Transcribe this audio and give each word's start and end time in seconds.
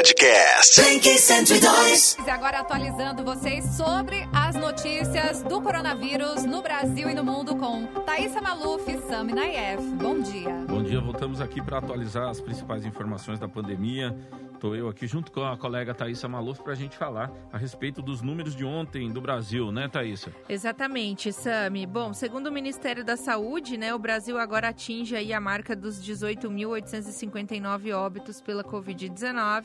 Podcast. 0.00 0.80
Blink 0.80 1.06
102. 1.18 2.16
E 2.26 2.30
agora 2.30 2.60
atualizando 2.60 3.22
vocês 3.22 3.62
sobre 3.76 4.26
as 4.32 4.56
notícias 4.56 5.42
do 5.42 5.60
coronavírus 5.60 6.42
no 6.44 6.62
Brasil 6.62 7.10
e 7.10 7.14
no 7.14 7.22
mundo 7.22 7.54
com 7.54 7.84
Thaisa 8.06 8.40
Maluf 8.40 8.90
e 8.90 8.98
Sami 9.02 9.34
Naif. 9.34 9.82
Bom 9.96 10.18
dia. 10.18 10.54
Bom 10.66 10.82
dia, 10.82 10.98
voltamos 11.02 11.38
aqui 11.38 11.60
para 11.60 11.76
atualizar 11.76 12.30
as 12.30 12.40
principais 12.40 12.86
informações 12.86 13.38
da 13.38 13.46
pandemia. 13.46 14.16
Estou 14.60 14.76
eu 14.76 14.90
aqui 14.90 15.06
junto 15.06 15.32
com 15.32 15.42
a 15.42 15.56
colega 15.56 15.94
Thaisa 15.94 16.28
Maluf 16.28 16.62
para 16.62 16.74
a 16.74 16.76
gente 16.76 16.94
falar 16.94 17.32
a 17.50 17.56
respeito 17.56 18.02
dos 18.02 18.20
números 18.20 18.54
de 18.54 18.62
ontem 18.62 19.10
do 19.10 19.18
Brasil, 19.18 19.72
né, 19.72 19.88
Thaisa? 19.88 20.34
Exatamente, 20.50 21.32
Sami. 21.32 21.86
Bom, 21.86 22.12
segundo 22.12 22.48
o 22.48 22.52
Ministério 22.52 23.02
da 23.02 23.16
Saúde, 23.16 23.78
né, 23.78 23.94
o 23.94 23.98
Brasil 23.98 24.36
agora 24.36 24.68
atinge 24.68 25.16
aí 25.16 25.32
a 25.32 25.40
marca 25.40 25.74
dos 25.74 25.98
18.859 26.04 27.96
óbitos 27.96 28.42
pela 28.42 28.62
Covid-19, 28.62 29.64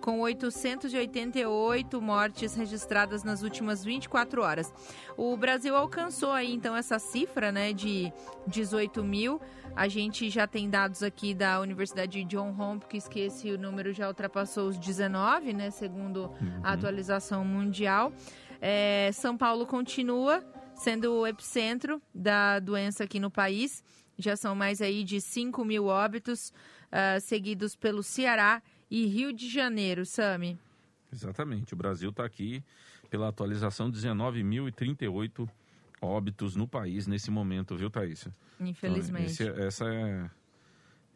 com 0.00 0.20
888 0.20 2.00
mortes 2.00 2.54
registradas 2.54 3.24
nas 3.24 3.42
últimas 3.42 3.84
24 3.84 4.42
horas. 4.42 4.72
O 5.16 5.36
Brasil 5.36 5.74
alcançou 5.74 6.30
aí 6.30 6.54
então 6.54 6.76
essa 6.76 7.00
cifra, 7.00 7.50
né, 7.50 7.72
de 7.72 8.12
18 8.46 9.02
mil. 9.02 9.40
A 9.74 9.88
gente 9.88 10.30
já 10.30 10.46
tem 10.46 10.70
dados 10.70 11.02
aqui 11.02 11.34
da 11.34 11.60
Universidade 11.60 12.22
de 12.22 12.24
John 12.24 12.54
Hopkins 12.58 13.06
que 13.06 13.20
esse 13.20 13.58
número 13.58 13.92
já 13.92 14.08
ultrapassou 14.08 14.35
os 14.42 14.78
19, 14.78 15.52
né, 15.52 15.70
segundo 15.70 16.32
a 16.62 16.72
atualização 16.72 17.44
mundial. 17.44 18.12
É, 18.60 19.10
São 19.12 19.36
Paulo 19.36 19.66
continua 19.66 20.44
sendo 20.74 21.12
o 21.12 21.26
epicentro 21.26 22.00
da 22.14 22.58
doença 22.58 23.04
aqui 23.04 23.18
no 23.18 23.30
país. 23.30 23.82
Já 24.18 24.36
são 24.36 24.54
mais 24.54 24.80
aí 24.80 25.04
de 25.04 25.20
5 25.20 25.64
mil 25.64 25.86
óbitos, 25.86 26.52
ah, 26.90 27.18
seguidos 27.20 27.76
pelo 27.76 28.02
Ceará 28.02 28.62
e 28.90 29.06
Rio 29.06 29.32
de 29.32 29.48
Janeiro, 29.48 30.06
Sami. 30.06 30.58
Exatamente, 31.12 31.74
o 31.74 31.76
Brasil 31.76 32.10
está 32.10 32.24
aqui 32.24 32.62
pela 33.10 33.28
atualização 33.28 33.90
19.038 33.90 35.48
óbitos 36.00 36.56
no 36.56 36.66
país 36.66 37.06
nesse 37.06 37.30
momento, 37.30 37.76
viu, 37.76 37.90
Thaisa? 37.90 38.34
Infelizmente. 38.60 39.32
Então, 39.32 39.48
esse, 39.48 39.62
essa 39.62 39.84
é, 39.86 40.30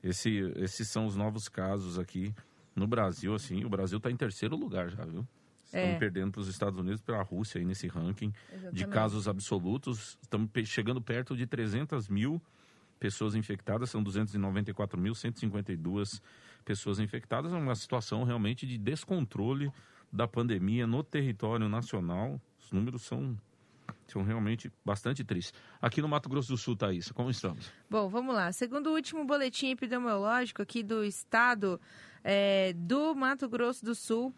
esse, 0.02 0.52
esses 0.56 0.88
são 0.88 1.06
os 1.06 1.16
novos 1.16 1.48
casos 1.48 1.98
aqui 1.98 2.34
no 2.74 2.86
Brasil, 2.86 3.34
assim. 3.34 3.64
O 3.64 3.68
Brasil 3.68 3.98
está 3.98 4.10
em 4.10 4.16
terceiro 4.16 4.56
lugar 4.56 4.90
já, 4.90 5.04
viu? 5.04 5.26
Estamos 5.64 5.94
É. 5.94 5.98
perdendo 5.98 6.32
para 6.32 6.40
os 6.40 6.48
Estados 6.48 6.78
Unidos, 6.78 7.00
pela 7.00 7.22
Rússia 7.22 7.58
aí 7.60 7.64
nesse 7.64 7.86
ranking 7.86 8.30
de 8.30 8.54
Exatamente. 8.54 8.86
casos 8.88 9.28
absolutos. 9.28 10.18
Estamos 10.20 10.50
chegando 10.66 11.00
perto 11.00 11.36
de 11.36 11.46
300 11.46 12.08
mil 12.08 12.42
pessoas 12.98 13.34
infectadas, 13.34 13.88
são 13.90 14.02
294.152 14.02 16.20
pessoas 16.64 16.98
infectadas. 16.98 17.52
É 17.52 17.56
uma 17.56 17.74
situação 17.74 18.24
realmente 18.24 18.66
de 18.66 18.78
descontrole 18.78 19.70
da 20.12 20.26
pandemia 20.26 20.86
no 20.86 21.02
território 21.02 21.68
nacional. 21.68 22.40
Os 22.58 22.70
números 22.72 23.02
são, 23.02 23.38
são 24.12 24.22
realmente 24.22 24.70
bastante 24.84 25.24
tristes. 25.24 25.58
Aqui 25.80 26.02
no 26.02 26.08
Mato 26.08 26.28
Grosso 26.28 26.48
do 26.48 26.58
Sul, 26.58 26.76
Thaís, 26.76 27.10
como 27.12 27.30
estamos? 27.30 27.70
Bom, 27.88 28.08
vamos 28.08 28.34
lá. 28.34 28.50
Segundo 28.52 28.88
o 28.88 28.94
último 28.94 29.24
boletim 29.24 29.70
epidemiológico 29.70 30.62
aqui 30.62 30.82
do 30.82 31.04
estado 31.04 31.80
é, 32.22 32.72
do 32.74 33.14
Mato 33.14 33.48
Grosso 33.48 33.84
do 33.84 33.94
Sul, 33.94 34.34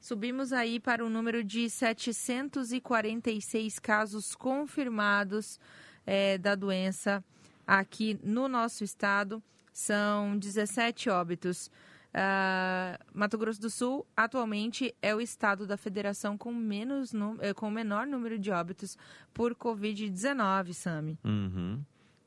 subimos 0.00 0.52
aí 0.52 0.78
para 0.78 1.04
o 1.04 1.10
número 1.10 1.42
de 1.42 1.68
746 1.68 3.78
casos 3.78 4.34
confirmados 4.34 5.58
é, 6.06 6.38
da 6.38 6.54
doença 6.54 7.24
aqui 7.66 8.18
no 8.22 8.48
nosso 8.48 8.84
estado. 8.84 9.42
São 9.72 10.38
17 10.38 11.10
óbitos. 11.10 11.70
Ah, 12.18 12.98
Mato 13.12 13.36
Grosso 13.36 13.60
do 13.60 13.68
Sul 13.68 14.06
atualmente 14.16 14.94
é 15.02 15.14
o 15.14 15.20
estado 15.20 15.66
da 15.66 15.76
federação 15.76 16.38
com 16.38 16.50
menos 16.50 17.12
eh, 17.40 17.52
com 17.52 17.68
o 17.68 17.70
menor 17.70 18.06
número 18.06 18.38
de 18.38 18.50
óbitos 18.50 18.96
por 19.34 19.54
Covid-19, 19.54 20.72
Sami. 20.72 21.18
Uhum. 21.22 21.78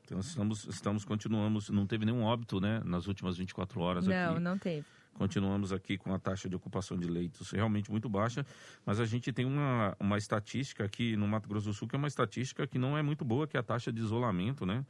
Então 0.04 0.20
estamos, 0.20 0.64
estamos, 0.66 1.04
continuamos, 1.04 1.70
não 1.70 1.88
teve 1.88 2.04
nenhum 2.04 2.22
óbito, 2.22 2.60
né, 2.60 2.80
nas 2.84 3.08
últimas 3.08 3.36
24 3.36 3.80
horas 3.80 4.06
Não, 4.06 4.32
aqui. 4.32 4.40
não 4.40 4.56
teve. 4.56 4.86
Continuamos 5.14 5.72
aqui 5.72 5.98
com 5.98 6.14
a 6.14 6.20
taxa 6.20 6.48
de 6.48 6.54
ocupação 6.54 6.96
de 6.96 7.08
leitos 7.08 7.50
realmente 7.50 7.90
muito 7.90 8.08
baixa, 8.08 8.46
mas 8.86 9.00
a 9.00 9.04
gente 9.04 9.32
tem 9.32 9.44
uma, 9.44 9.96
uma 9.98 10.16
estatística 10.18 10.84
aqui 10.84 11.16
no 11.16 11.26
Mato 11.26 11.48
Grosso 11.48 11.66
do 11.66 11.74
Sul 11.74 11.88
que 11.88 11.96
é 11.96 11.98
uma 11.98 12.06
estatística 12.06 12.64
que 12.64 12.78
não 12.78 12.96
é 12.96 13.02
muito 13.02 13.24
boa, 13.24 13.44
que 13.44 13.56
é 13.56 13.60
a 13.60 13.62
taxa 13.62 13.92
de 13.92 14.00
isolamento, 14.00 14.64
né, 14.64 14.86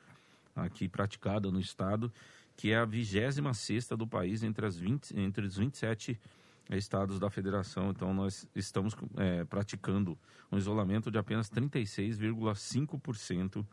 aqui 0.54 0.88
praticada 0.88 1.50
no 1.50 1.58
estado, 1.58 2.12
que 2.60 2.70
é 2.72 2.76
a 2.76 2.84
26 2.84 3.88
do 3.96 4.06
país 4.06 4.42
entre, 4.42 4.66
as 4.66 4.78
20, 4.78 5.18
entre 5.18 5.46
os 5.46 5.56
27 5.56 6.20
estados 6.72 7.18
da 7.18 7.30
federação. 7.30 7.88
Então, 7.88 8.12
nós 8.12 8.46
estamos 8.54 8.94
é, 9.16 9.46
praticando 9.46 10.18
um 10.52 10.58
isolamento 10.58 11.10
de 11.10 11.16
apenas 11.16 11.48
36,5% 11.48 13.66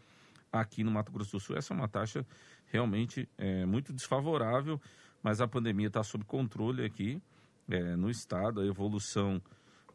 aqui 0.50 0.86
no 0.86 0.92
Mato 0.92 1.12
Grosso 1.12 1.34
do 1.34 1.40
Sul. 1.42 1.58
Essa 1.58 1.74
é 1.74 1.76
uma 1.76 1.90
taxa 1.90 2.26
realmente 2.68 3.28
é, 3.38 3.66
muito 3.66 3.92
desfavorável, 3.92 4.80
mas 5.22 5.42
a 5.42 5.48
pandemia 5.50 5.88
está 5.88 6.02
sob 6.02 6.24
controle 6.24 6.86
aqui 6.86 7.22
é, 7.68 7.98
no 7.98 8.10
estado. 8.10 8.62
A 8.62 8.66
evolução 8.66 9.42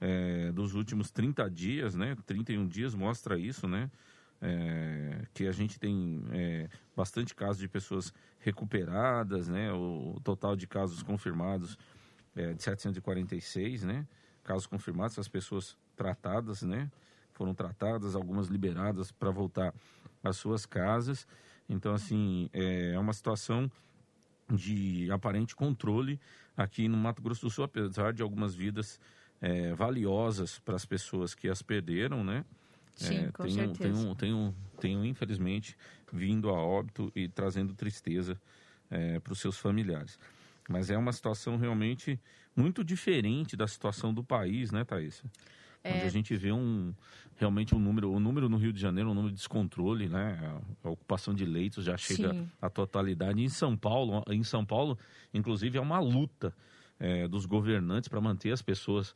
é, 0.02 0.52
dos 0.52 0.74
últimos 0.74 1.10
30 1.10 1.48
dias, 1.48 1.94
né, 1.94 2.14
31 2.26 2.68
dias, 2.68 2.94
mostra 2.94 3.38
isso, 3.38 3.66
né? 3.66 3.90
É, 4.42 5.24
que 5.32 5.46
a 5.46 5.52
gente 5.52 5.78
tem 5.78 6.20
é, 6.32 6.68
bastante 6.96 7.32
casos 7.32 7.58
de 7.58 7.68
pessoas 7.68 8.12
recuperadas, 8.40 9.48
né? 9.48 9.72
O 9.72 10.20
total 10.24 10.56
de 10.56 10.66
casos 10.66 11.00
confirmados 11.02 11.78
é 12.34 12.52
de 12.52 12.62
746, 12.62 13.84
né? 13.84 14.06
Casos 14.42 14.66
confirmados, 14.66 15.16
as 15.16 15.28
pessoas 15.28 15.78
tratadas, 15.94 16.62
né? 16.62 16.90
Foram 17.32 17.54
tratadas, 17.54 18.16
algumas 18.16 18.48
liberadas 18.48 19.12
para 19.12 19.30
voltar 19.30 19.72
às 20.24 20.36
suas 20.36 20.66
casas. 20.66 21.26
Então, 21.68 21.94
assim, 21.94 22.50
é 22.52 22.98
uma 22.98 23.12
situação 23.12 23.70
de 24.50 25.10
aparente 25.10 25.54
controle 25.54 26.20
aqui 26.56 26.88
no 26.88 26.96
Mato 26.96 27.22
Grosso 27.22 27.46
do 27.46 27.50
Sul, 27.50 27.64
apesar 27.64 28.12
de 28.12 28.22
algumas 28.22 28.54
vidas 28.54 29.00
é, 29.40 29.72
valiosas 29.72 30.58
para 30.58 30.74
as 30.74 30.84
pessoas 30.84 31.34
que 31.34 31.48
as 31.48 31.62
perderam, 31.62 32.24
né? 32.24 32.44
Sim, 32.94 33.26
É, 33.26 33.32
com 33.32 33.42
tem, 33.44 33.52
um- 33.52 33.74
certeza. 33.74 33.78
tem, 33.78 34.10
um, 34.10 34.14
tem, 34.14 34.34
um, 34.34 34.54
tem 34.80 34.96
um, 34.96 35.04
infelizmente, 35.04 35.76
vindo 36.12 36.50
a 36.50 36.54
óbito 36.54 37.10
e 37.14 37.28
trazendo 37.28 37.74
tristeza 37.74 38.40
para 39.22 39.32
os 39.32 39.40
seus 39.40 39.56
familiares. 39.56 40.18
Mas 40.68 40.90
é 40.90 40.98
uma 40.98 41.12
situação 41.12 41.56
realmente 41.56 42.20
muito 42.54 42.84
diferente 42.84 43.56
da 43.56 43.66
situação 43.66 44.12
do 44.12 44.22
país, 44.22 44.70
né, 44.70 44.84
Thaís? 44.84 45.24
É. 45.82 45.94
Onde 45.94 46.04
a 46.06 46.10
gente 46.10 46.36
vê 46.36 46.52
um 46.52 46.94
realmente 47.36 47.74
um 47.74 47.78
número, 47.78 48.12
o 48.12 48.20
número 48.20 48.48
no 48.48 48.56
Rio 48.56 48.72
de 48.72 48.80
Janeiro, 48.80 49.10
um 49.10 49.14
número 49.14 49.32
de 49.32 49.38
descontrole, 49.38 50.08
né? 50.08 50.38
A, 50.84 50.90
ocupação 50.90 51.34
de 51.34 51.44
leitos 51.44 51.84
já 51.84 51.96
chega 51.96 52.32
Sim. 52.32 52.48
à 52.60 52.70
totalidade. 52.70 53.42
Em 53.42 53.48
São 53.48 53.76
Paulo, 53.76 54.22
em 54.28 54.44
São 54.44 54.64
Paulo, 54.64 54.96
inclusive, 55.34 55.76
é 55.78 55.80
uma 55.80 55.98
luta 55.98 56.54
é, 57.00 57.26
dos 57.26 57.46
governantes 57.46 58.08
para 58.08 58.20
manter 58.20 58.52
as 58.52 58.62
pessoas 58.62 59.12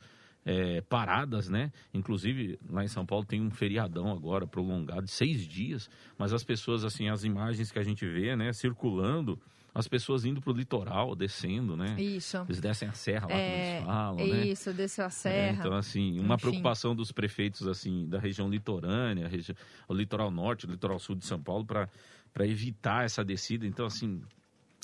é, 0.49 0.79
paradas, 0.79 1.49
né? 1.49 1.73
Inclusive, 1.93 2.57
lá 2.69 2.81
em 2.81 2.87
São 2.87 3.05
Paulo 3.05 3.25
tem 3.25 3.41
um 3.41 3.51
feriadão 3.51 4.09
agora 4.09 4.47
prolongado 4.47 5.03
de 5.03 5.11
seis 5.11 5.45
dias, 5.45 5.89
mas 6.17 6.31
as 6.31 6.41
pessoas, 6.41 6.85
assim, 6.85 7.09
as 7.09 7.25
imagens 7.25 7.69
que 7.69 7.77
a 7.77 7.83
gente 7.83 8.05
vê, 8.07 8.33
né, 8.33 8.53
circulando, 8.53 9.37
as 9.75 9.87
pessoas 9.87 10.23
indo 10.25 10.41
para 10.41 10.51
o 10.53 10.55
litoral, 10.55 11.15
descendo, 11.15 11.75
né? 11.75 11.99
Isso. 12.01 12.37
Eles 12.47 12.61
descem 12.61 12.87
a 12.87 12.93
serra 12.93 13.27
lá, 13.27 13.33
como 13.33 13.39
É, 13.41 13.75
eles 13.75 13.85
falam, 13.85 14.27
né? 14.27 14.45
Isso, 14.47 14.73
desceu 14.73 15.03
a 15.03 15.07
É, 15.07 15.09
serra. 15.11 15.59
então, 15.59 15.73
assim, 15.73 16.17
uma 16.19 16.35
Enfim. 16.35 16.41
preocupação 16.47 16.95
dos 16.95 17.11
prefeitos, 17.11 17.67
assim, 17.67 18.07
da 18.07 18.17
região 18.17 18.49
litorânea, 18.49 19.27
regi 19.27 19.53
o 19.87 19.93
litoral 19.93 20.31
norte, 20.31 20.65
o 20.65 20.71
litoral 20.71 20.97
sul 20.97 21.15
de 21.15 21.25
São 21.25 21.39
Paulo, 21.39 21.65
para 21.65 22.47
evitar 22.47 23.03
essa 23.05 23.23
descida. 23.23 23.67
Então, 23.67 23.85
assim, 23.85 24.21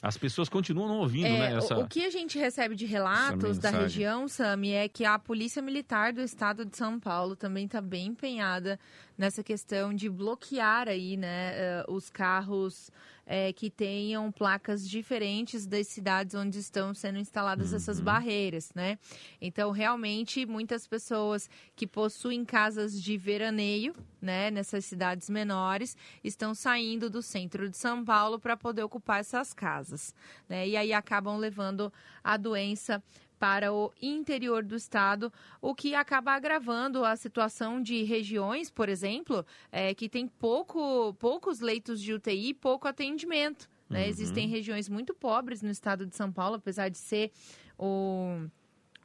as 0.03 0.17
pessoas 0.17 0.49
continuam 0.49 0.89
não 0.89 0.97
ouvindo, 0.99 1.27
É, 1.27 1.39
né? 1.39 1.55
o- 1.55 1.57
Essa... 1.59 1.77
o, 1.77 1.87
que 1.87 2.03
a 2.05 2.09
gente 2.09 2.37
recebe 2.37 2.75
de 2.75 2.85
relatos 2.85 3.57
da 3.57 3.69
região, 3.69 4.27
Sami, 4.27 4.71
é 4.73 4.89
que 4.89 5.05
a 5.05 5.17
Polícia 5.17 5.61
Militar 5.61 6.11
do 6.11 6.19
Estado 6.19 6.65
de 6.65 6.75
São 6.75 6.99
Paulo 6.99 7.37
também 7.37 7.65
está 7.65 7.79
bem 7.79 8.07
empenhada 8.07 8.77
nessa 9.17 9.43
questão 9.43 9.93
de 9.93 10.09
bloquear 10.09 10.87
aí, 10.87 11.15
né, 11.17 11.51
eh, 11.55 11.85
os 11.87 12.09
carros 12.09 12.89
eh, 13.25 13.53
que 13.53 13.69
tenham 13.69 14.31
placas 14.31 14.87
diferentes 14.87 15.65
das 15.65 15.87
cidades 15.87 16.35
onde 16.35 16.59
estão 16.59 16.93
sendo 16.93 17.17
instaladas 17.19 17.71
essas 17.73 17.99
Uhum. 17.99 18.05
barreiras, 18.05 18.71
né? 18.75 18.97
Então, 19.39 19.71
realmente, 19.71 20.45
muitas 20.45 20.87
pessoas 20.87 21.49
que 21.75 21.87
possuem 21.87 22.43
casas 22.43 23.01
de 23.01 23.17
veraneio, 23.17 23.95
né, 24.21 24.49
nessas 24.49 24.85
cidades 24.85 25.29
menores, 25.29 25.97
estão 26.23 26.55
saindo 26.55 27.09
do 27.09 27.21
centro 27.21 27.69
de 27.69 27.77
São 27.77 28.03
Paulo 28.05 28.39
para 28.39 28.55
poder 28.55 28.83
ocupar 28.83 29.19
essas 29.19 29.53
casas, 29.53 30.13
né? 30.47 30.67
E 30.67 30.77
aí 30.77 30.93
acabam 30.93 31.37
levando 31.37 31.91
a 32.23 32.37
doença 32.37 33.03
para 33.43 33.73
o 33.73 33.91
interior 34.01 34.63
do 34.63 34.73
estado, 34.73 35.29
o 35.61 35.75
que 35.75 35.93
acaba 35.93 36.31
agravando 36.31 37.03
a 37.03 37.13
situação 37.17 37.81
de 37.81 38.01
regiões, 38.03 38.69
por 38.69 38.87
exemplo, 38.87 39.45
eh, 39.69 39.93
que 39.93 40.07
tem 40.07 40.25
pouco, 40.25 41.13
poucos 41.15 41.59
leitos 41.59 41.99
de 41.99 42.13
UTI 42.13 42.51
e 42.51 42.53
pouco 42.53 42.87
atendimento. 42.87 43.69
Né? 43.89 44.03
Uhum. 44.03 44.07
Existem 44.07 44.47
regiões 44.47 44.87
muito 44.87 45.13
pobres 45.13 45.61
no 45.61 45.69
estado 45.69 46.05
de 46.05 46.15
São 46.15 46.31
Paulo, 46.31 46.55
apesar 46.55 46.87
de 46.87 46.97
ser 46.97 47.33
o 47.77 48.47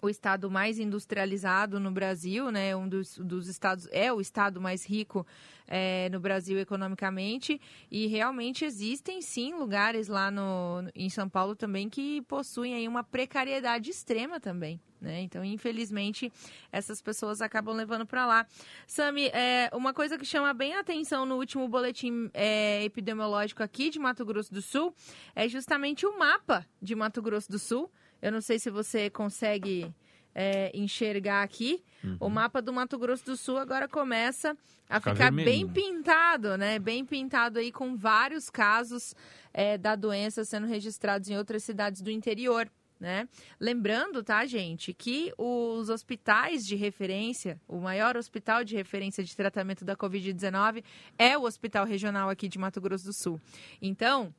o 0.00 0.08
estado 0.08 0.50
mais 0.50 0.78
industrializado 0.78 1.78
no 1.80 1.90
Brasil, 1.90 2.50
né? 2.50 2.74
Um 2.76 2.88
dos, 2.88 3.18
dos 3.18 3.48
estados 3.48 3.88
é 3.90 4.12
o 4.12 4.20
estado 4.20 4.60
mais 4.60 4.86
rico 4.86 5.26
é, 5.66 6.08
no 6.10 6.18
Brasil 6.18 6.58
economicamente 6.58 7.60
e 7.90 8.06
realmente 8.06 8.64
existem 8.64 9.20
sim 9.20 9.54
lugares 9.54 10.08
lá 10.08 10.30
no, 10.30 10.90
em 10.94 11.10
São 11.10 11.28
Paulo 11.28 11.54
também 11.54 11.88
que 11.88 12.22
possuem 12.22 12.74
aí 12.74 12.88
uma 12.88 13.04
precariedade 13.04 13.90
extrema 13.90 14.40
também. 14.40 14.80
Né? 15.00 15.22
Então, 15.22 15.44
infelizmente, 15.44 16.32
essas 16.72 17.00
pessoas 17.00 17.40
acabam 17.40 17.74
levando 17.74 18.04
para 18.04 18.26
lá. 18.26 18.46
Sami, 18.86 19.26
é, 19.26 19.70
uma 19.72 19.94
coisa 19.94 20.18
que 20.18 20.24
chama 20.24 20.52
bem 20.52 20.74
a 20.74 20.80
atenção 20.80 21.24
no 21.24 21.36
último 21.36 21.68
boletim 21.68 22.30
é, 22.34 22.82
epidemiológico 22.84 23.62
aqui 23.62 23.90
de 23.90 23.98
Mato 23.98 24.24
Grosso 24.24 24.52
do 24.52 24.62
Sul 24.62 24.92
é 25.36 25.48
justamente 25.48 26.04
o 26.04 26.18
mapa 26.18 26.66
de 26.82 26.94
Mato 26.94 27.22
Grosso 27.22 27.50
do 27.50 27.58
Sul. 27.58 27.90
Eu 28.20 28.32
não 28.32 28.41
sei 28.41 28.59
se 28.59 28.70
você 28.70 29.09
consegue 29.11 29.93
é, 30.35 30.70
enxergar 30.75 31.43
aqui. 31.43 31.82
Uhum. 32.03 32.17
O 32.20 32.29
mapa 32.29 32.62
do 32.62 32.73
Mato 32.73 32.99
Grosso 32.99 33.25
do 33.25 33.37
Sul 33.37 33.59
agora 33.59 33.88
começa 33.88 34.56
a 34.88 35.00
Fica 35.00 35.12
ficar 35.12 35.32
bem 35.32 35.67
pintado, 35.67 36.56
né? 36.56 36.79
Bem 36.79 37.05
pintado 37.05 37.59
aí 37.59 37.73
com 37.73 37.97
vários 37.97 38.49
casos 38.49 39.15
é, 39.53 39.76
da 39.76 39.97
doença 39.97 40.44
sendo 40.44 40.67
registrados 40.67 41.29
em 41.29 41.37
outras 41.37 41.65
cidades 41.65 42.00
do 42.00 42.11
interior. 42.11 42.70
Né? 43.00 43.29
Lembrando, 43.61 44.25
tá, 44.25 44.44
gente, 44.44 44.93
que 44.93 45.32
os 45.38 45.88
hospitais 45.88 46.67
de 46.67 46.75
referência, 46.75 47.61
o 47.69 47.79
maior 47.79 48.17
hospital 48.17 48.65
de 48.65 48.75
referência 48.75 49.23
de 49.23 49.37
tratamento 49.37 49.85
da 49.85 49.94
Covid-19 49.94 50.82
é 51.17 51.38
o 51.38 51.43
Hospital 51.43 51.87
Regional 51.87 52.29
aqui 52.29 52.49
de 52.49 52.59
Mato 52.59 52.81
Grosso 52.81 53.05
do 53.05 53.12
Sul. 53.12 53.41
Então, 53.81 54.35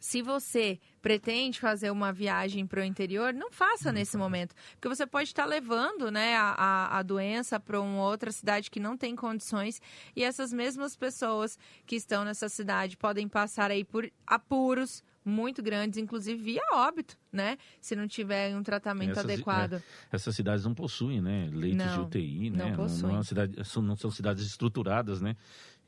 se 0.00 0.22
você 0.22 0.80
pretende 1.02 1.60
fazer 1.60 1.90
uma 1.90 2.10
viagem 2.10 2.66
para 2.66 2.80
o 2.80 2.84
interior, 2.84 3.34
não 3.34 3.52
faça 3.52 3.92
nesse 3.92 4.16
momento. 4.16 4.54
Porque 4.72 4.88
você 4.88 5.06
pode 5.06 5.28
estar 5.28 5.44
levando 5.44 6.10
né, 6.10 6.34
a, 6.36 6.54
a, 6.56 6.98
a 6.98 7.02
doença 7.02 7.60
para 7.60 7.80
uma 7.80 8.02
outra 8.02 8.32
cidade 8.32 8.70
que 8.70 8.80
não 8.80 8.96
tem 8.96 9.14
condições. 9.14 9.80
E 10.16 10.24
essas 10.24 10.52
mesmas 10.52 10.96
pessoas 10.96 11.58
que 11.86 11.96
estão 11.96 12.24
nessa 12.24 12.48
cidade 12.48 12.96
podem 12.96 13.28
passar 13.28 13.70
aí 13.70 13.84
por 13.84 14.10
apuros 14.26 15.04
muito 15.30 15.62
grandes, 15.62 15.98
inclusive 15.98 16.42
via 16.42 16.62
óbito, 16.72 17.16
né? 17.32 17.56
Se 17.80 17.94
não 17.94 18.06
tiver 18.06 18.56
um 18.56 18.62
tratamento 18.62 19.12
essas, 19.12 19.24
adequado. 19.24 19.74
É, 19.74 19.82
essas 20.12 20.34
cidades 20.34 20.64
não 20.64 20.74
possuem, 20.74 21.20
né? 21.20 21.48
Leitos 21.52 21.86
não, 21.86 21.94
de 21.94 22.00
UTI, 22.00 22.50
né? 22.50 22.70
Não, 22.70 22.76
possuem. 22.76 23.02
Não, 23.02 23.12
não, 23.12 23.20
é 23.20 23.24
cidade, 23.24 23.56
não 23.76 23.96
são 23.96 24.10
cidades 24.10 24.44
estruturadas, 24.44 25.20
né? 25.20 25.36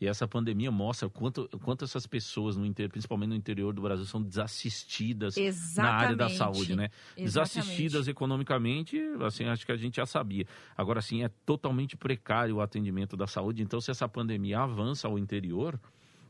E 0.02 0.06
essa 0.08 0.26
pandemia 0.26 0.68
mostra 0.68 1.08
quanto, 1.08 1.48
quanto 1.62 1.84
essas 1.84 2.08
pessoas, 2.08 2.56
no 2.56 2.66
interior, 2.66 2.90
principalmente 2.90 3.28
no 3.28 3.36
interior 3.36 3.72
do 3.72 3.82
Brasil, 3.82 4.04
são 4.04 4.20
desassistidas 4.20 5.36
Exatamente. 5.36 5.76
na 5.76 6.04
área 6.04 6.16
da 6.16 6.28
saúde, 6.28 6.74
né? 6.74 6.88
Exatamente. 7.16 7.24
Desassistidas 7.24 8.08
economicamente, 8.08 8.98
assim, 9.24 9.44
acho 9.44 9.64
que 9.64 9.70
a 9.70 9.76
gente 9.76 9.96
já 9.96 10.06
sabia. 10.06 10.44
Agora, 10.76 10.98
assim, 10.98 11.22
é 11.22 11.30
totalmente 11.46 11.96
precário 11.96 12.56
o 12.56 12.60
atendimento 12.60 13.16
da 13.16 13.28
saúde. 13.28 13.62
Então, 13.62 13.80
se 13.80 13.92
essa 13.92 14.08
pandemia 14.08 14.58
avança 14.58 15.06
ao 15.06 15.16
interior, 15.16 15.78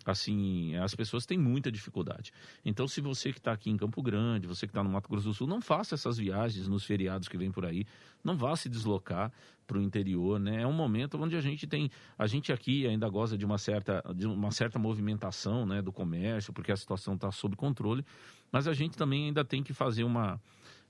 assim, 0.06 0.74
as 0.76 0.94
pessoas 0.94 1.26
têm 1.26 1.38
muita 1.38 1.70
dificuldade. 1.70 2.32
Então, 2.64 2.88
se 2.88 3.00
você 3.00 3.32
que 3.32 3.38
está 3.38 3.52
aqui 3.52 3.70
em 3.70 3.76
Campo 3.76 4.02
Grande, 4.02 4.46
você 4.46 4.66
que 4.66 4.70
está 4.70 4.82
no 4.82 4.90
Mato 4.90 5.08
Grosso 5.08 5.28
do 5.28 5.34
Sul, 5.34 5.46
não 5.46 5.60
faça 5.60 5.94
essas 5.94 6.18
viagens 6.18 6.68
nos 6.68 6.84
feriados 6.84 7.28
que 7.28 7.36
vem 7.36 7.50
por 7.50 7.64
aí, 7.64 7.86
não 8.22 8.36
vá 8.36 8.54
se 8.56 8.68
deslocar 8.68 9.32
para 9.66 9.78
o 9.78 9.82
interior, 9.82 10.38
né? 10.38 10.62
É 10.62 10.66
um 10.66 10.72
momento 10.72 11.20
onde 11.20 11.36
a 11.36 11.40
gente 11.40 11.66
tem, 11.66 11.90
a 12.18 12.26
gente 12.26 12.52
aqui 12.52 12.86
ainda 12.86 13.08
goza 13.08 13.38
de 13.38 13.44
uma 13.44 13.58
certa, 13.58 14.02
de 14.14 14.26
uma 14.26 14.50
certa 14.50 14.78
movimentação, 14.78 15.64
né, 15.64 15.80
do 15.80 15.92
comércio, 15.92 16.52
porque 16.52 16.72
a 16.72 16.76
situação 16.76 17.14
está 17.14 17.30
sob 17.30 17.56
controle, 17.56 18.04
mas 18.50 18.68
a 18.68 18.74
gente 18.74 18.96
também 18.96 19.26
ainda 19.26 19.44
tem 19.44 19.62
que 19.62 19.72
fazer 19.72 20.04
uma 20.04 20.40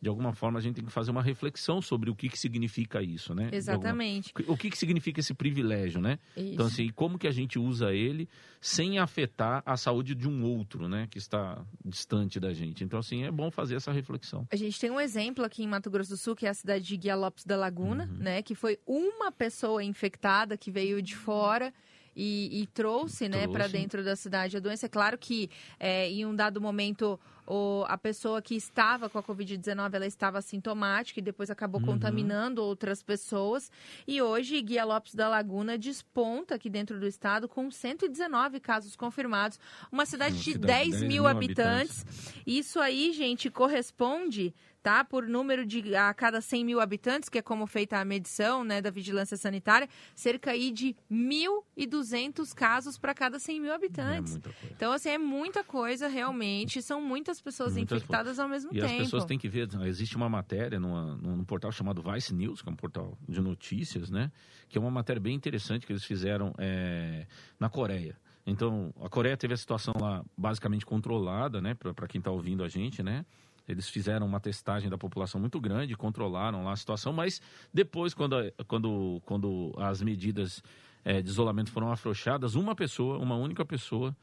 de 0.02 0.08
alguma 0.08 0.32
forma 0.32 0.58
a 0.58 0.62
gente 0.62 0.74
tem 0.74 0.84
que 0.84 0.90
fazer 0.90 1.12
uma 1.12 1.22
reflexão 1.22 1.80
sobre 1.80 2.10
o 2.10 2.14
que, 2.14 2.28
que 2.28 2.36
significa 2.36 3.00
isso, 3.00 3.32
né? 3.32 3.50
Exatamente. 3.52 4.32
Alguma... 4.34 4.54
O 4.54 4.58
que, 4.58 4.68
que 4.68 4.76
significa 4.76 5.20
esse 5.20 5.32
privilégio, 5.32 6.00
né? 6.00 6.18
Isso. 6.36 6.54
Então, 6.54 6.66
assim, 6.66 6.88
como 6.88 7.16
que 7.16 7.28
a 7.28 7.30
gente 7.30 7.56
usa 7.56 7.94
ele 7.94 8.28
sem 8.60 8.98
afetar 8.98 9.62
a 9.64 9.76
saúde 9.76 10.16
de 10.16 10.28
um 10.28 10.42
outro, 10.42 10.88
né? 10.88 11.06
Que 11.08 11.18
está 11.18 11.64
distante 11.84 12.40
da 12.40 12.52
gente. 12.52 12.82
Então, 12.82 12.98
assim, 12.98 13.22
é 13.22 13.30
bom 13.30 13.48
fazer 13.48 13.76
essa 13.76 13.92
reflexão. 13.92 14.44
A 14.50 14.56
gente 14.56 14.80
tem 14.80 14.90
um 14.90 15.00
exemplo 15.00 15.44
aqui 15.44 15.62
em 15.62 15.68
Mato 15.68 15.88
Grosso 15.88 16.10
do 16.10 16.16
Sul, 16.16 16.34
que 16.34 16.46
é 16.46 16.48
a 16.48 16.54
cidade 16.54 16.84
de 16.84 16.96
Guia 16.96 17.14
Lopes 17.14 17.44
da 17.44 17.56
Laguna, 17.56 18.10
uhum. 18.10 18.24
né? 18.24 18.42
Que 18.42 18.56
foi 18.56 18.80
uma 18.84 19.30
pessoa 19.30 19.84
infectada 19.84 20.56
que 20.56 20.72
veio 20.72 21.00
de 21.00 21.14
fora 21.14 21.72
e, 22.14 22.62
e 22.62 22.66
trouxe, 22.66 23.28
né, 23.28 23.46
para 23.48 23.66
dentro 23.66 24.04
da 24.04 24.16
cidade 24.16 24.56
a 24.56 24.60
doença. 24.60 24.86
É 24.86 24.88
claro 24.88 25.16
que 25.16 25.50
é, 25.78 26.10
em 26.10 26.26
um 26.26 26.34
dado 26.34 26.60
momento 26.60 27.18
o, 27.52 27.84
a 27.86 27.98
pessoa 27.98 28.40
que 28.40 28.54
estava 28.54 29.10
com 29.10 29.18
a 29.18 29.22
Covid-19 29.22 29.92
ela 29.92 30.06
estava 30.06 30.40
sintomática 30.40 31.20
e 31.20 31.22
depois 31.22 31.50
acabou 31.50 31.82
uhum. 31.82 31.88
contaminando 31.88 32.62
outras 32.62 33.02
pessoas. 33.02 33.70
E 34.06 34.22
hoje 34.22 34.62
Guia 34.62 34.86
Lopes 34.86 35.14
da 35.14 35.28
Laguna 35.28 35.76
desponta 35.76 36.54
aqui 36.54 36.70
dentro 36.70 36.98
do 36.98 37.06
estado 37.06 37.46
com 37.46 37.70
119 37.70 38.58
casos 38.58 38.96
confirmados. 38.96 39.60
Uma 39.90 40.06
cidade 40.06 40.38
de 40.38 40.52
cidade 40.52 40.66
10, 40.66 40.90
10 40.92 41.00
mil, 41.02 41.08
mil 41.10 41.26
habitantes. 41.26 42.00
habitantes. 42.00 42.42
Isso 42.46 42.80
aí, 42.80 43.12
gente, 43.12 43.50
corresponde 43.50 44.54
tá? 44.82 45.04
Por 45.04 45.28
número 45.28 45.64
de 45.64 45.94
a 45.94 46.12
cada 46.12 46.40
100 46.40 46.64
mil 46.64 46.80
habitantes, 46.80 47.28
que 47.28 47.38
é 47.38 47.42
como 47.42 47.66
feita 47.66 47.98
a 47.98 48.04
medição, 48.04 48.64
né, 48.64 48.80
da 48.80 48.90
vigilância 48.90 49.36
sanitária, 49.36 49.88
cerca 50.14 50.50
aí 50.50 50.70
de 50.70 50.96
1.200 51.10 52.52
casos 52.52 52.98
para 52.98 53.14
cada 53.14 53.38
100 53.38 53.60
mil 53.60 53.72
habitantes. 53.72 54.36
É 54.36 54.66
então, 54.72 54.92
assim, 54.92 55.10
é 55.10 55.18
muita 55.18 55.62
coisa 55.62 56.08
realmente. 56.08 56.82
São 56.82 57.00
muitas 57.00 57.40
pessoas 57.42 57.74
muitas 57.74 57.98
infectadas 57.98 58.38
ao 58.38 58.48
mesmo 58.48 58.70
e 58.72 58.80
tempo. 58.80 58.92
E 58.92 58.96
as 58.96 59.02
pessoas 59.02 59.24
têm 59.24 59.38
que 59.38 59.48
ver, 59.48 59.68
existe 59.84 60.16
uma 60.16 60.28
matéria 60.28 60.78
numa, 60.78 61.16
num 61.16 61.44
portal 61.44 61.70
chamado 61.72 62.02
Vice 62.02 62.34
News, 62.34 62.62
que 62.62 62.68
é 62.68 62.72
um 62.72 62.76
portal 62.76 63.18
de 63.28 63.40
notícias, 63.40 64.10
né? 64.10 64.30
Que 64.68 64.78
é 64.78 64.80
uma 64.80 64.90
matéria 64.90 65.20
bem 65.20 65.34
interessante 65.34 65.86
que 65.86 65.92
eles 65.92 66.04
fizeram 66.04 66.54
é, 66.58 67.26
na 67.58 67.68
Coreia. 67.68 68.16
Então, 68.46 68.92
a 69.00 69.08
Coreia 69.08 69.36
teve 69.36 69.54
a 69.54 69.56
situação 69.56 69.94
lá 70.00 70.24
basicamente 70.36 70.84
controlada, 70.84 71.60
né? 71.60 71.74
Para 71.74 72.08
quem 72.08 72.18
está 72.18 72.30
ouvindo 72.30 72.64
a 72.64 72.68
gente, 72.68 73.02
né? 73.02 73.24
Eles 73.68 73.88
fizeram 73.88 74.26
uma 74.26 74.40
testagem 74.40 74.90
da 74.90 74.98
população 74.98 75.40
muito 75.40 75.60
grande, 75.60 75.94
controlaram 75.96 76.64
lá 76.64 76.72
a 76.72 76.76
situação, 76.76 77.12
mas 77.12 77.40
depois, 77.72 78.12
quando, 78.12 78.36
quando, 78.66 79.22
quando 79.24 79.72
as 79.78 80.02
medidas 80.02 80.62
é, 81.04 81.22
de 81.22 81.28
isolamento 81.28 81.70
foram 81.70 81.90
afrouxadas, 81.90 82.54
uma 82.56 82.74
pessoa, 82.74 83.18
uma 83.18 83.36
única 83.36 83.64
pessoa, 83.64 84.16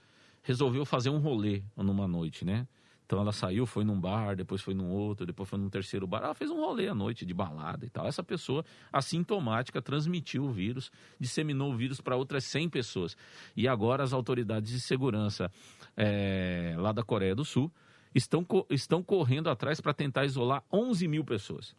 resolveu 0.43 0.85
fazer 0.85 1.09
um 1.09 1.19
rolê 1.19 1.63
numa 1.75 2.07
noite, 2.07 2.43
né? 2.43 2.67
Então 3.09 3.19
ela 3.19 3.31
saiu, 3.31 3.65
foi 3.65 3.83
num 3.83 3.99
bar, 3.99 4.35
depois 4.35 4.61
foi 4.61 4.75
num 4.75 4.87
outro, 4.91 5.25
depois 5.25 5.49
foi 5.49 5.57
num 5.57 5.67
terceiro 5.67 6.05
bar. 6.05 6.21
Ela 6.21 6.35
fez 6.35 6.51
um 6.51 6.57
rolê 6.57 6.87
à 6.87 6.93
noite 6.93 7.25
de 7.25 7.33
balada 7.33 7.83
e 7.83 7.89
tal. 7.89 8.05
Essa 8.05 8.21
pessoa, 8.21 8.63
assintomática, 8.93 9.81
transmitiu 9.81 10.43
o 10.43 10.51
vírus, 10.51 10.91
disseminou 11.19 11.73
o 11.73 11.75
vírus 11.75 11.99
para 11.99 12.15
outras 12.15 12.43
100 12.43 12.69
pessoas. 12.69 13.17
E 13.57 13.67
agora 13.67 14.03
as 14.03 14.13
autoridades 14.13 14.71
de 14.71 14.79
segurança 14.79 15.51
é, 15.97 16.75
lá 16.77 16.91
da 16.91 17.01
Coreia 17.01 17.33
do 17.33 17.43
Sul 17.43 17.71
estão, 18.13 18.45
estão 18.69 19.01
correndo 19.01 19.49
atrás 19.49 19.81
para 19.81 19.91
tentar 19.91 20.25
isolar 20.25 20.63
11 20.71 21.07
mil 21.07 21.25
pessoas. 21.25 21.75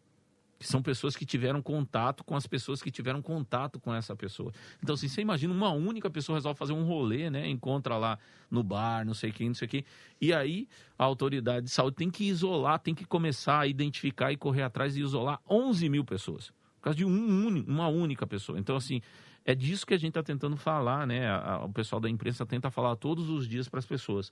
Que 0.61 0.67
são 0.67 0.79
pessoas 0.79 1.15
que 1.15 1.25
tiveram 1.25 1.59
contato 1.59 2.23
com 2.23 2.35
as 2.35 2.45
pessoas 2.45 2.83
que 2.83 2.91
tiveram 2.91 3.19
contato 3.19 3.79
com 3.79 3.91
essa 3.91 4.15
pessoa. 4.15 4.51
Então, 4.79 4.93
assim, 4.93 5.07
você 5.07 5.19
imagina 5.19 5.51
uma 5.51 5.71
única 5.71 6.07
pessoa 6.07 6.37
resolve 6.37 6.55
fazer 6.55 6.73
um 6.73 6.83
rolê, 6.83 7.31
né? 7.31 7.49
Encontra 7.49 7.97
lá 7.97 8.19
no 8.47 8.61
bar, 8.61 9.03
não 9.03 9.15
sei 9.15 9.31
quem, 9.31 9.47
não 9.47 9.55
sei 9.55 9.67
quem. 9.67 9.83
E 10.21 10.31
aí 10.31 10.67
a 10.99 11.03
autoridade 11.03 11.65
de 11.65 11.71
saúde 11.71 11.95
tem 11.95 12.11
que 12.11 12.25
isolar, 12.25 12.77
tem 12.77 12.93
que 12.93 13.05
começar 13.05 13.61
a 13.61 13.65
identificar 13.65 14.31
e 14.31 14.37
correr 14.37 14.61
atrás 14.61 14.95
e 14.95 15.01
isolar 15.01 15.41
11 15.49 15.89
mil 15.89 16.05
pessoas. 16.05 16.53
Por 16.75 16.83
causa 16.83 16.97
de 16.97 17.05
um, 17.05 17.63
uma 17.67 17.87
única 17.87 18.27
pessoa. 18.27 18.59
Então, 18.59 18.75
assim, 18.75 19.01
é 19.43 19.55
disso 19.55 19.83
que 19.83 19.95
a 19.95 19.97
gente 19.97 20.09
está 20.09 20.21
tentando 20.21 20.55
falar, 20.55 21.07
né? 21.07 21.35
O 21.63 21.69
pessoal 21.69 21.99
da 21.99 22.07
imprensa 22.07 22.45
tenta 22.45 22.69
falar 22.69 22.95
todos 22.97 23.31
os 23.31 23.47
dias 23.47 23.67
para 23.67 23.79
as 23.79 23.85
pessoas 23.87 24.31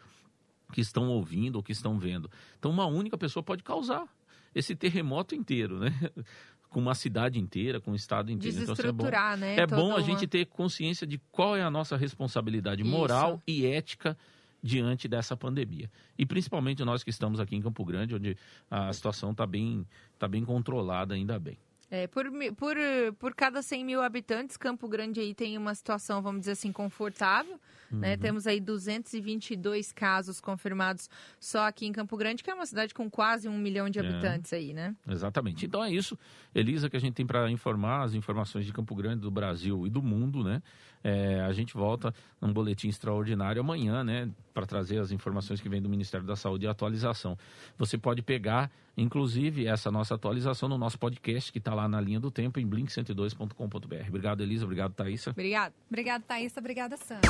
que 0.72 0.80
estão 0.80 1.10
ouvindo 1.10 1.56
ou 1.56 1.64
que 1.64 1.72
estão 1.72 1.98
vendo. 1.98 2.30
Então, 2.60 2.70
uma 2.70 2.86
única 2.86 3.18
pessoa 3.18 3.42
pode 3.42 3.64
causar 3.64 4.08
esse 4.53 4.75
terremoto 4.75 5.36
inteiro, 5.36 5.79
né? 5.79 5.89
com 6.70 6.79
uma 6.79 6.94
cidade 6.94 7.39
inteira, 7.39 7.82
com 7.82 7.91
um 7.91 7.96
estado 7.96 8.32
inteiro. 8.32 8.56
Desestruturar, 8.56 9.38
então, 9.38 9.50
assim, 9.50 9.60
é 9.60 9.65
bom, 9.65 9.75
né? 9.75 9.88
É 9.89 9.91
bom 9.91 9.96
a 9.96 10.01
gente 10.01 10.27
ter 10.27 10.46
consciência 10.46 11.06
de 11.08 11.20
qual 11.32 11.56
é 11.58 11.63
a 11.63 11.72
nossa 11.72 11.98
responsabilidade 11.98 12.84
moral 12.84 13.41
Isso. 13.48 13.60
e 13.60 13.65
ética 13.65 14.15
diante 14.62 15.08
dessa 15.08 15.36
pandemia. 15.36 15.89
E 16.18 16.25
principalmente 16.25 16.84
nós 16.84 17.03
que 17.03 17.10
estamos 17.10 17.39
aqui 17.39 17.56
em 17.56 17.62
Campo 17.62 17.84
Grande, 17.84 18.13
onde 18.13 18.38
a 18.70 18.91
situação 18.94 19.32
está 19.32 19.48
bem, 19.48 19.86
tá 20.18 20.27
bem 20.27 20.46
controlada, 20.46 21.15
ainda 21.15 21.39
bem. 21.39 21.58
É, 21.91 22.08
por, 22.08 22.25
por, 22.55 22.75
por 23.17 23.34
cada 23.34 23.62
100 23.62 23.84
mil 23.84 24.01
habitantes, 24.01 24.58
Campo 24.58 24.88
Grande 24.88 25.19
aí 25.19 25.34
tem 25.34 25.58
uma 25.58 25.74
situação, 25.74 26.22
vamos 26.22 26.41
dizer 26.41 26.51
assim, 26.51 26.72
confortável. 26.72 27.53
Né? 27.53 27.60
Uhum. 27.91 28.00
Né? 28.00 28.17
Temos 28.17 28.46
aí 28.46 28.60
222 28.60 29.91
casos 29.91 30.39
confirmados 30.39 31.10
só 31.39 31.67
aqui 31.67 31.86
em 31.86 31.91
Campo 31.91 32.15
Grande, 32.15 32.43
que 32.43 32.51
é 32.51 32.53
uma 32.53 32.65
cidade 32.65 32.93
com 32.93 33.10
quase 33.10 33.48
um 33.48 33.58
milhão 33.58 33.89
de 33.89 34.00
é. 34.00 34.01
habitantes 34.01 34.53
é, 34.53 34.58
aí, 34.58 34.74
né? 34.74 34.96
Exatamente. 35.08 35.65
Então 35.65 35.84
é 35.84 35.91
isso, 35.91 36.17
Elisa, 36.53 36.89
que 36.89 36.98
a 36.98 37.00
gente 37.00 37.15
tem 37.15 37.25
para 37.25 37.50
informar 37.50 38.03
as 38.03 38.13
informações 38.13 38.65
de 38.65 38.74
Campo 38.74 38.96
Grande, 38.96 39.22
do 39.22 39.31
Brasil 39.31 39.88
e 39.88 39.89
do 39.89 40.01
mundo, 40.01 40.43
né? 40.43 40.62
É, 41.03 41.41
a 41.41 41.51
gente 41.53 41.74
volta 41.74 42.13
num 42.41 42.51
boletim 42.51 42.89
extraordinário 42.89 43.62
amanhã, 43.62 44.03
né? 44.03 44.29
Para 44.53 44.65
trazer 44.65 45.00
as 45.00 45.12
informações 45.12 45.62
que 45.62 45.70
vêm 45.70 45.82
do 45.82 45.89
Ministério 45.89 46.25
da 46.25 46.36
Saúde 46.36 46.65
e 46.65 46.68
atualização. 46.68 47.38
Você 47.77 47.98
pode 47.98 48.22
pegar, 48.22 48.70
inclusive, 48.98 49.65
essa 49.65 49.89
nossa 49.89 50.15
atualização 50.15 50.68
no 50.68 50.77
nosso 50.77 51.00
podcast, 51.00 51.51
que 51.51 51.58
está 51.58 51.74
lá 51.74 51.88
na 51.88 52.01
linha 52.01 52.20
do 52.20 52.29
tempo, 52.29 52.60
em 52.60 52.68
blink102.com.br. 52.68 54.08
Obrigado, 54.10 54.41
Elisa. 54.41 54.65
Obrigado, 54.65 54.94
Thaisa. 54.94 55.32
Obrigado. 55.32 55.74
Obrigado, 55.89 56.24
Thaisa. 56.24 56.60
Obrigada, 56.60 56.98
Sam. 56.98 57.22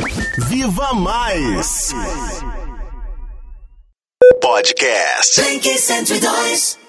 Viva 0.49 0.93
Mais! 0.93 1.93
Podcast. 4.41 5.41
Blink 5.41 5.67
102. 5.77 6.88